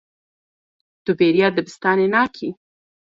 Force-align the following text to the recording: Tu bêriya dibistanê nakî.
Tu 1.03 1.11
bêriya 1.19 1.49
dibistanê 1.55 2.07
nakî. 2.13 2.49